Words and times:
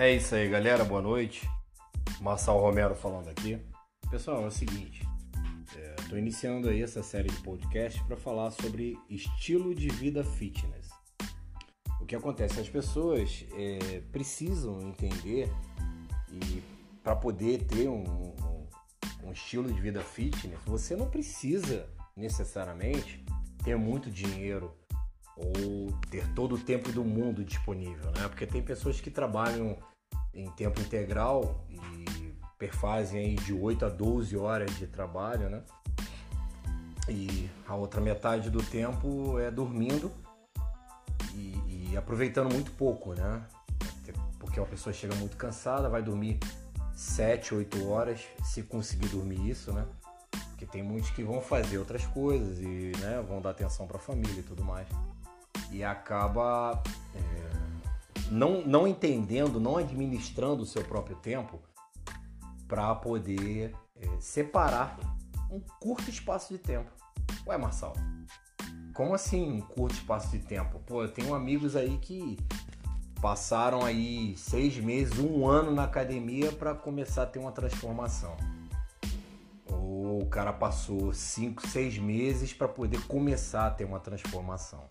É 0.00 0.14
isso 0.14 0.32
aí, 0.36 0.48
galera. 0.48 0.84
Boa 0.84 1.02
noite. 1.02 1.50
Marçal 2.20 2.60
Romero 2.60 2.94
falando 2.94 3.30
aqui. 3.30 3.58
Pessoal, 4.08 4.44
é 4.44 4.46
o 4.46 4.50
seguinte. 4.50 5.04
Estou 5.98 6.16
iniciando 6.16 6.68
aí 6.68 6.80
essa 6.80 7.02
série 7.02 7.28
de 7.28 7.36
podcast 7.42 8.00
para 8.04 8.16
falar 8.16 8.52
sobre 8.52 8.96
estilo 9.10 9.74
de 9.74 9.88
vida 9.88 10.22
fitness. 10.22 10.88
O 12.00 12.06
que 12.06 12.14
acontece? 12.14 12.60
As 12.60 12.68
pessoas 12.68 13.44
é, 13.52 14.00
precisam 14.12 14.80
entender 14.82 15.50
e 16.30 16.62
para 17.02 17.16
poder 17.16 17.64
ter 17.64 17.88
um, 17.88 18.04
um, 18.04 18.68
um 19.24 19.32
estilo 19.32 19.72
de 19.72 19.80
vida 19.80 20.00
fitness, 20.00 20.60
você 20.64 20.94
não 20.94 21.10
precisa 21.10 21.90
necessariamente 22.16 23.24
ter 23.64 23.76
muito 23.76 24.12
dinheiro 24.12 24.72
ou 25.38 25.92
ter 26.10 26.26
todo 26.34 26.56
o 26.56 26.58
tempo 26.58 26.90
do 26.90 27.04
mundo 27.04 27.44
disponível, 27.44 28.10
né? 28.10 28.26
Porque 28.28 28.46
tem 28.46 28.60
pessoas 28.60 29.00
que 29.00 29.10
trabalham 29.10 29.76
em 30.34 30.50
tempo 30.52 30.80
integral 30.80 31.64
e 31.70 32.34
perfazem 32.58 33.20
aí 33.20 33.34
de 33.36 33.52
8 33.52 33.86
a 33.86 33.88
12 33.88 34.36
horas 34.36 34.76
de 34.76 34.86
trabalho, 34.86 35.48
né? 35.48 35.62
E 37.08 37.48
a 37.66 37.74
outra 37.74 38.00
metade 38.00 38.50
do 38.50 38.62
tempo 38.62 39.38
é 39.38 39.50
dormindo 39.50 40.10
e, 41.34 41.90
e 41.92 41.96
aproveitando 41.96 42.52
muito 42.52 42.72
pouco, 42.72 43.14
né? 43.14 43.42
Porque 44.38 44.58
uma 44.58 44.66
pessoa 44.66 44.92
chega 44.92 45.14
muito 45.14 45.36
cansada, 45.36 45.88
vai 45.88 46.02
dormir 46.02 46.38
7, 46.94 47.54
8 47.54 47.88
horas, 47.88 48.26
se 48.42 48.62
conseguir 48.62 49.08
dormir 49.08 49.48
isso, 49.48 49.72
né? 49.72 49.86
Porque 50.50 50.66
tem 50.66 50.82
muitos 50.82 51.10
que 51.10 51.22
vão 51.22 51.40
fazer 51.40 51.78
outras 51.78 52.04
coisas 52.06 52.58
e 52.58 52.92
né, 52.98 53.24
vão 53.26 53.40
dar 53.40 53.50
atenção 53.50 53.86
para 53.86 53.98
a 53.98 54.00
família 54.00 54.40
e 54.40 54.42
tudo 54.42 54.64
mais 54.64 54.88
e 55.70 55.84
acaba 55.84 56.82
é, 57.14 57.38
não, 58.30 58.66
não 58.66 58.86
entendendo, 58.86 59.60
não 59.60 59.76
administrando 59.76 60.62
o 60.62 60.66
seu 60.66 60.84
próprio 60.84 61.16
tempo 61.16 61.60
para 62.66 62.94
poder 62.94 63.74
é, 63.96 64.08
separar 64.20 64.98
um 65.50 65.60
curto 65.80 66.10
espaço 66.10 66.52
de 66.52 66.58
tempo. 66.58 66.90
Ué, 67.46 67.56
Marçal, 67.56 67.94
como 68.92 69.14
assim 69.14 69.50
um 69.50 69.60
curto 69.60 69.94
espaço 69.94 70.30
de 70.30 70.40
tempo? 70.40 70.78
Pô, 70.80 71.02
eu 71.02 71.10
tenho 71.10 71.34
amigos 71.34 71.76
aí 71.76 71.98
que 71.98 72.36
passaram 73.20 73.84
aí 73.84 74.36
seis 74.36 74.76
meses, 74.76 75.18
um 75.18 75.46
ano 75.46 75.72
na 75.72 75.84
academia 75.84 76.52
para 76.52 76.74
começar 76.74 77.22
a 77.22 77.26
ter 77.26 77.38
uma 77.38 77.52
transformação. 77.52 78.36
Ou 79.66 80.22
o 80.22 80.26
cara 80.26 80.52
passou 80.52 81.12
cinco, 81.12 81.66
seis 81.66 81.98
meses 81.98 82.52
para 82.52 82.68
poder 82.68 83.00
começar 83.06 83.66
a 83.66 83.70
ter 83.70 83.84
uma 83.84 84.00
transformação? 84.00 84.86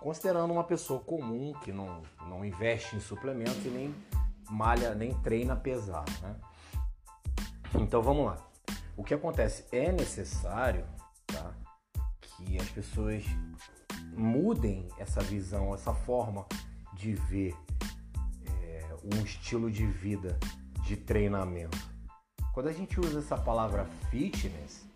Considerando 0.00 0.52
uma 0.52 0.64
pessoa 0.64 1.00
comum 1.00 1.52
que 1.62 1.72
não, 1.72 2.02
não 2.28 2.44
investe 2.44 2.94
em 2.96 3.00
suplementos 3.00 3.64
e 3.66 3.68
nem 3.68 3.94
malha, 4.48 4.94
nem 4.94 5.12
treina 5.20 5.56
pesado, 5.56 6.10
né? 6.22 6.36
Então 7.74 8.02
vamos 8.02 8.26
lá. 8.26 8.38
O 8.96 9.04
que 9.04 9.12
acontece? 9.12 9.64
É 9.70 9.92
necessário 9.92 10.84
tá, 11.26 11.52
que 12.20 12.58
as 12.58 12.68
pessoas 12.70 13.24
mudem 14.16 14.88
essa 14.98 15.20
visão, 15.20 15.74
essa 15.74 15.92
forma 15.92 16.46
de 16.94 17.14
ver 17.14 17.54
é, 18.62 18.96
um 19.04 19.22
estilo 19.22 19.70
de 19.70 19.86
vida 19.86 20.38
de 20.82 20.96
treinamento. 20.96 21.78
Quando 22.54 22.68
a 22.68 22.72
gente 22.72 22.98
usa 22.98 23.20
essa 23.20 23.36
palavra 23.36 23.84
fitness, 24.10 24.87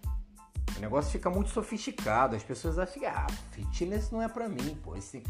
negócio 0.83 1.12
fica 1.12 1.30
muito 1.30 1.50
sofisticado. 1.50 2.34
As 2.36 2.42
pessoas 2.42 2.78
acham 2.78 3.00
que 3.00 3.06
ah, 3.06 3.27
fitness 3.52 4.11
não 4.11 4.20
é 4.20 4.28
para 4.28 4.48
mim, 4.48 4.77
pô. 4.83 4.97
Esse... 4.97 5.22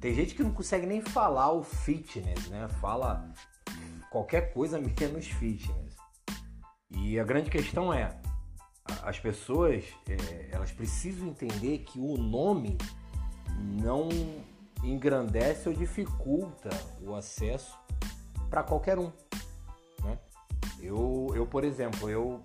Tem 0.00 0.14
gente 0.14 0.34
que 0.34 0.42
não 0.42 0.52
consegue 0.52 0.86
nem 0.86 1.00
falar 1.00 1.50
o 1.52 1.62
fitness, 1.62 2.48
né? 2.48 2.68
Fala 2.80 3.32
qualquer 4.10 4.52
coisa 4.52 4.78
menos 4.78 5.26
fitness. 5.26 5.96
E 6.90 7.18
a 7.18 7.24
grande 7.24 7.50
questão 7.50 7.92
é, 7.92 8.20
as 9.02 9.18
pessoas 9.18 9.84
é, 10.06 10.48
elas 10.52 10.70
precisam 10.70 11.28
entender 11.28 11.78
que 11.78 11.98
o 11.98 12.16
nome 12.16 12.76
não 13.82 14.08
engrandece 14.84 15.68
ou 15.68 15.74
dificulta 15.74 16.70
o 17.02 17.14
acesso 17.14 17.76
para 18.50 18.62
qualquer 18.62 18.98
um. 18.98 19.10
Né? 20.04 20.18
Eu, 20.80 21.32
eu, 21.34 21.46
por 21.46 21.64
exemplo, 21.64 22.08
eu 22.08 22.42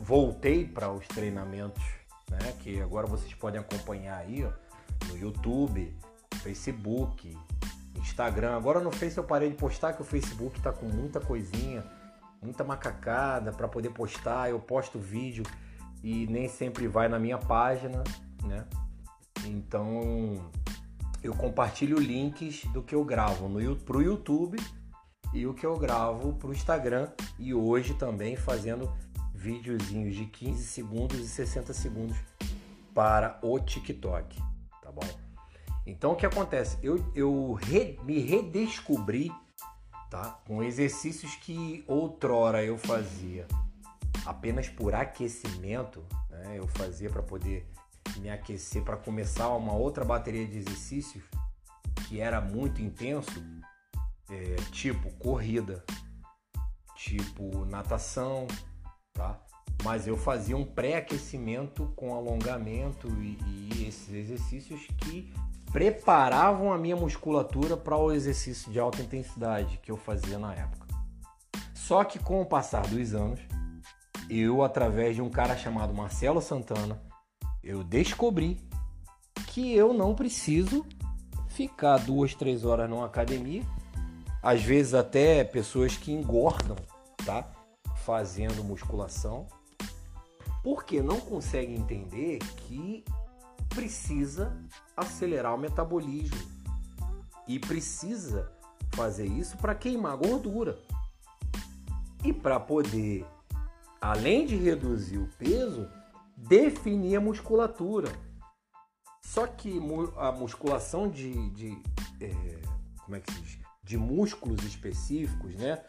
voltei 0.00 0.66
para 0.66 0.90
os 0.90 1.06
treinamentos, 1.08 1.82
né? 2.30 2.54
Que 2.60 2.80
agora 2.80 3.06
vocês 3.06 3.32
podem 3.34 3.60
acompanhar 3.60 4.18
aí 4.18 4.44
ó, 4.44 4.52
no 5.08 5.16
YouTube, 5.16 5.94
Facebook, 6.42 7.36
Instagram. 7.98 8.56
Agora 8.56 8.80
no 8.80 8.90
Face 8.90 9.16
eu 9.16 9.24
parei 9.24 9.50
de 9.50 9.56
postar 9.56 9.92
que 9.92 10.02
o 10.02 10.04
Facebook 10.04 10.60
tá 10.60 10.72
com 10.72 10.86
muita 10.86 11.20
coisinha, 11.20 11.84
muita 12.42 12.64
macacada 12.64 13.52
para 13.52 13.68
poder 13.68 13.90
postar. 13.90 14.50
Eu 14.50 14.60
posto 14.60 14.98
vídeo 14.98 15.44
e 16.02 16.26
nem 16.26 16.48
sempre 16.48 16.86
vai 16.86 17.08
na 17.08 17.18
minha 17.18 17.38
página, 17.38 18.04
né? 18.42 18.66
Então 19.46 20.50
eu 21.22 21.34
compartilho 21.34 21.98
links 21.98 22.64
do 22.66 22.82
que 22.82 22.94
eu 22.94 23.04
gravo 23.04 23.48
no 23.48 23.76
pro 23.76 24.02
YouTube 24.02 24.58
e 25.32 25.46
o 25.46 25.54
que 25.54 25.64
eu 25.64 25.76
gravo 25.78 26.34
pro 26.34 26.52
Instagram 26.52 27.10
e 27.38 27.54
hoje 27.54 27.94
também 27.94 28.36
fazendo 28.36 28.92
videozinhos 29.44 30.16
de 30.16 30.24
15 30.24 30.64
segundos 30.64 31.20
e 31.20 31.28
60 31.28 31.74
segundos 31.74 32.16
para 32.94 33.38
o 33.42 33.60
TikTok, 33.60 34.40
tá 34.82 34.90
bom? 34.90 35.06
Então 35.86 36.12
o 36.12 36.16
que 36.16 36.24
acontece? 36.24 36.78
Eu, 36.82 37.04
eu 37.14 37.52
re, 37.52 37.98
me 38.04 38.20
redescobri, 38.20 39.30
tá? 40.10 40.40
Com 40.46 40.62
exercícios 40.62 41.36
que 41.36 41.84
outrora 41.86 42.64
eu 42.64 42.78
fazia 42.78 43.46
apenas 44.24 44.66
por 44.66 44.94
aquecimento, 44.94 46.02
né? 46.30 46.58
Eu 46.58 46.66
fazia 46.66 47.10
para 47.10 47.22
poder 47.22 47.68
me 48.16 48.30
aquecer 48.30 48.82
para 48.82 48.96
começar 48.96 49.50
uma 49.50 49.74
outra 49.74 50.06
bateria 50.06 50.46
de 50.46 50.56
exercícios 50.56 51.22
que 52.08 52.18
era 52.18 52.40
muito 52.40 52.80
intenso, 52.80 53.44
é, 54.30 54.54
tipo 54.72 55.12
corrida, 55.16 55.84
tipo 56.96 57.66
natação, 57.66 58.46
tá? 59.14 59.40
Mas 59.82 60.06
eu 60.06 60.16
fazia 60.16 60.56
um 60.56 60.64
pré-aquecimento 60.64 61.92
com 61.96 62.14
alongamento 62.14 63.08
e, 63.20 63.38
e, 63.46 63.86
esses 63.88 64.12
exercícios 64.12 64.86
que 64.98 65.32
preparavam 65.72 66.72
a 66.72 66.78
minha 66.78 66.96
musculatura 66.96 67.76
para 67.76 67.96
o 67.96 68.12
exercício 68.12 68.70
de 68.70 68.78
alta 68.78 69.02
intensidade 69.02 69.78
que 69.82 69.90
eu 69.90 69.96
fazia 69.96 70.38
na 70.38 70.54
época. 70.54 70.86
Só 71.72 72.04
que 72.04 72.18
com 72.18 72.40
o 72.40 72.46
passar 72.46 72.86
dos 72.86 73.14
anos, 73.14 73.40
eu, 74.30 74.62
através 74.62 75.16
de 75.16 75.22
um 75.22 75.28
cara 75.28 75.56
chamado 75.56 75.92
Marcelo 75.92 76.40
Santana, 76.40 77.00
eu 77.62 77.82
descobri 77.82 78.58
que 79.48 79.74
eu 79.74 79.92
não 79.92 80.14
preciso 80.14 80.86
ficar 81.48 81.98
duas, 81.98 82.34
três 82.34 82.64
horas 82.64 82.88
numa 82.88 83.06
academia, 83.06 83.62
às 84.42 84.62
vezes 84.62 84.94
até 84.94 85.44
pessoas 85.44 85.96
que 85.96 86.12
engordam, 86.12 86.76
tá? 87.24 87.50
Fazendo 88.04 88.62
musculação, 88.62 89.46
porque 90.62 91.02
não 91.02 91.20
consegue 91.20 91.74
entender 91.74 92.38
que 92.38 93.04
precisa 93.68 94.56
acelerar 94.96 95.54
o 95.54 95.58
metabolismo 95.58 96.38
e 97.48 97.58
precisa 97.58 98.52
fazer 98.94 99.26
isso 99.26 99.56
para 99.56 99.74
queimar 99.74 100.16
gordura. 100.16 100.78
E 102.22 102.32
para 102.32 102.58
poder, 102.58 103.26
além 104.00 104.46
de 104.46 104.56
reduzir 104.56 105.18
o 105.18 105.28
peso, 105.38 105.88
definir 106.36 107.16
a 107.16 107.20
musculatura. 107.20 108.10
Só 109.22 109.46
que 109.46 109.78
a 110.16 110.32
musculação 110.32 111.08
de, 111.08 111.50
de 111.50 111.82
é, 112.20 112.60
como 113.04 113.16
é 113.16 113.20
que 113.20 113.32
se 113.32 113.40
diz? 113.40 113.58
De 113.82 113.98
músculos 113.98 114.62
específicos, 114.64 115.54
né? 115.56 115.82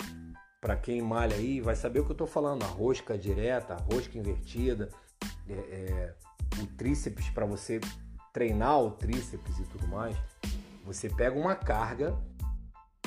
Para 0.66 0.76
quem 0.76 1.00
malha 1.00 1.36
aí, 1.36 1.62
vai 1.62 1.76
saber 1.76 2.00
o 2.00 2.06
que 2.06 2.10
eu 2.10 2.16
estou 2.16 2.26
falando. 2.26 2.64
A 2.64 2.66
rosca 2.66 3.16
direta, 3.16 3.76
a 3.76 3.78
rosca 3.78 4.18
invertida, 4.18 4.90
é, 5.48 5.54
é, 5.54 6.16
o 6.60 6.66
tríceps 6.76 7.30
para 7.30 7.46
você 7.46 7.80
treinar 8.34 8.82
o 8.82 8.90
tríceps 8.90 9.60
e 9.60 9.64
tudo 9.66 9.88
mais. 9.88 10.18
Você 10.84 11.08
pega 11.08 11.40
uma 11.40 11.54
carga 11.54 12.18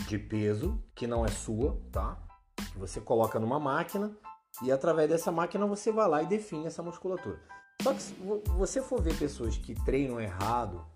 de 0.06 0.16
peso 0.16 0.80
que 0.94 1.04
não 1.04 1.26
é 1.26 1.28
sua, 1.30 1.76
tá? 1.90 2.16
Que 2.54 2.78
você 2.78 3.00
coloca 3.00 3.40
numa 3.40 3.58
máquina 3.58 4.16
e 4.62 4.70
através 4.70 5.10
dessa 5.10 5.32
máquina 5.32 5.66
você 5.66 5.90
vai 5.90 6.08
lá 6.08 6.22
e 6.22 6.26
define 6.26 6.66
essa 6.66 6.80
musculatura. 6.80 7.40
Só 7.82 7.92
que 7.92 8.00
se 8.00 8.14
você 8.56 8.80
for 8.80 9.02
ver 9.02 9.18
pessoas 9.18 9.58
que 9.58 9.74
treinam 9.84 10.20
errado 10.20 10.86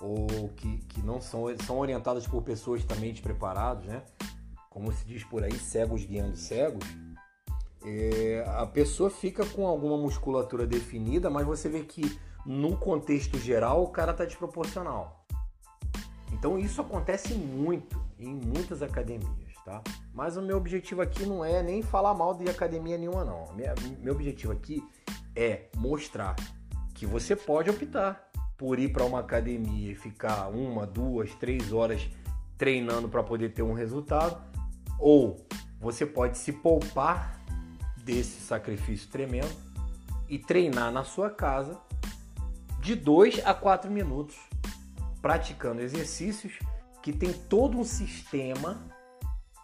ou 0.00 0.48
que, 0.56 0.78
que 0.86 1.02
não 1.02 1.20
são, 1.20 1.44
são 1.58 1.78
orientadas 1.78 2.26
por 2.26 2.42
pessoas 2.42 2.82
também 2.86 3.12
despreparadas, 3.12 3.84
né? 3.84 4.02
Como 4.76 4.92
se 4.92 5.06
diz 5.06 5.24
por 5.24 5.42
aí, 5.42 5.58
cegos 5.58 6.04
guiando 6.04 6.36
cegos, 6.36 6.84
é, 7.82 8.44
a 8.46 8.66
pessoa 8.66 9.08
fica 9.08 9.46
com 9.46 9.66
alguma 9.66 9.96
musculatura 9.96 10.66
definida, 10.66 11.30
mas 11.30 11.46
você 11.46 11.66
vê 11.66 11.80
que 11.80 12.20
no 12.44 12.76
contexto 12.76 13.38
geral 13.38 13.82
o 13.82 13.88
cara 13.88 14.12
está 14.12 14.26
desproporcional. 14.26 15.24
Então 16.30 16.58
isso 16.58 16.82
acontece 16.82 17.32
muito, 17.32 17.98
em 18.18 18.34
muitas 18.34 18.82
academias, 18.82 19.54
tá? 19.64 19.82
Mas 20.12 20.36
o 20.36 20.42
meu 20.42 20.58
objetivo 20.58 21.00
aqui 21.00 21.24
não 21.24 21.42
é 21.42 21.62
nem 21.62 21.80
falar 21.80 22.12
mal 22.12 22.34
de 22.34 22.46
academia 22.46 22.98
nenhuma, 22.98 23.24
não. 23.24 23.46
Meu 24.02 24.12
objetivo 24.12 24.52
aqui 24.52 24.86
é 25.34 25.70
mostrar 25.74 26.36
que 26.94 27.06
você 27.06 27.34
pode 27.34 27.70
optar 27.70 28.30
por 28.58 28.78
ir 28.78 28.92
para 28.92 29.06
uma 29.06 29.20
academia 29.20 29.92
e 29.92 29.94
ficar 29.94 30.50
uma, 30.50 30.86
duas, 30.86 31.34
três 31.36 31.72
horas 31.72 32.06
treinando 32.56 33.08
para 33.08 33.22
poder 33.22 33.52
ter 33.52 33.62
um 33.62 33.74
resultado, 33.74 34.40
ou 34.98 35.46
você 35.80 36.06
pode 36.06 36.38
se 36.38 36.52
poupar 36.52 37.40
desse 37.98 38.40
sacrifício 38.40 39.08
tremendo 39.10 39.54
e 40.28 40.38
treinar 40.38 40.92
na 40.92 41.04
sua 41.04 41.30
casa 41.30 41.78
de 42.80 42.94
2 42.94 43.44
a 43.44 43.52
4 43.52 43.90
minutos, 43.90 44.36
praticando 45.20 45.80
exercícios 45.80 46.58
que 47.02 47.12
tem 47.12 47.32
todo 47.32 47.78
um 47.78 47.84
sistema 47.84 48.80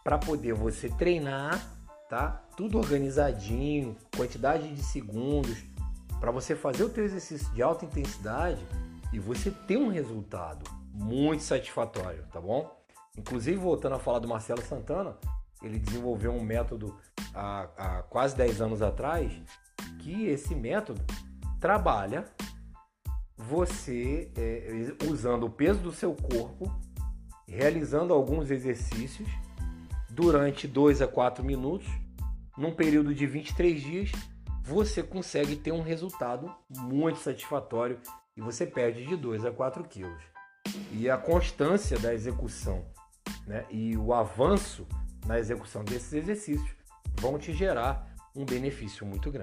para 0.02 0.18
poder 0.18 0.54
você 0.54 0.88
treinar, 0.88 1.60
tá? 2.08 2.42
Tudo 2.56 2.78
organizadinho, 2.78 3.96
quantidade 4.16 4.74
de 4.74 4.82
segundos, 4.82 5.64
para 6.20 6.30
você 6.30 6.54
fazer 6.54 6.84
o 6.84 6.88
teu 6.88 7.04
exercício 7.04 7.52
de 7.52 7.62
alta 7.62 7.84
intensidade 7.84 8.64
e 9.12 9.18
você 9.18 9.50
ter 9.50 9.76
um 9.76 9.88
resultado 9.88 10.68
muito 10.92 11.42
satisfatório, 11.42 12.24
tá 12.32 12.40
bom? 12.40 12.81
Inclusive, 13.16 13.56
voltando 13.58 13.94
a 13.94 13.98
falar 13.98 14.18
do 14.18 14.28
Marcelo 14.28 14.62
Santana, 14.62 15.16
ele 15.62 15.78
desenvolveu 15.78 16.32
um 16.32 16.42
método 16.42 16.96
há, 17.34 17.68
há 17.76 18.02
quase 18.02 18.36
10 18.36 18.60
anos 18.60 18.82
atrás, 18.82 19.32
que 19.98 20.26
esse 20.26 20.54
método 20.54 21.00
trabalha 21.60 22.24
você 23.36 24.30
é, 24.36 24.94
usando 25.08 25.44
o 25.44 25.50
peso 25.50 25.80
do 25.80 25.92
seu 25.92 26.14
corpo, 26.14 26.72
realizando 27.46 28.14
alguns 28.14 28.50
exercícios 28.50 29.28
durante 30.10 30.66
2 30.66 31.02
a 31.02 31.08
4 31.08 31.44
minutos, 31.44 31.88
num 32.56 32.72
período 32.72 33.14
de 33.14 33.26
23 33.26 33.80
dias, 33.80 34.12
você 34.62 35.02
consegue 35.02 35.56
ter 35.56 35.72
um 35.72 35.82
resultado 35.82 36.54
muito 36.70 37.18
satisfatório 37.18 37.98
e 38.36 38.40
você 38.40 38.64
perde 38.64 39.04
de 39.04 39.16
2 39.16 39.44
a 39.44 39.50
4 39.50 39.84
quilos. 39.84 40.22
E 40.92 41.10
a 41.10 41.16
constância 41.16 41.98
da 41.98 42.14
execução 42.14 42.84
né, 43.46 43.64
e 43.70 43.96
o 43.96 44.12
avanço 44.12 44.86
na 45.26 45.38
execução 45.38 45.84
desses 45.84 46.12
exercícios 46.12 46.70
vão 47.20 47.38
te 47.38 47.52
gerar 47.52 48.06
um 48.34 48.44
benefício 48.44 49.06
muito 49.06 49.30
grande. 49.30 49.40